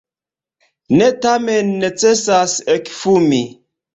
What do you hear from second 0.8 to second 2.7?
Ne, tamen necesas